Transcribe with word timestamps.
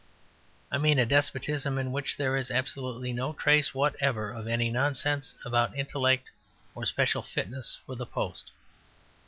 I 0.71 0.79
mean 0.79 0.97
a 0.97 1.05
despotism 1.05 1.77
in 1.77 1.91
which 1.91 2.17
there 2.17 2.35
is 2.35 2.49
absolutely 2.49 3.13
no 3.13 3.33
trace 3.33 3.75
whatever 3.75 4.31
of 4.31 4.47
any 4.47 4.71
nonsense 4.71 5.35
about 5.45 5.77
intellect 5.77 6.31
or 6.73 6.87
special 6.87 7.21
fitness 7.21 7.77
for 7.85 7.93
the 7.95 8.07
post. 8.07 8.49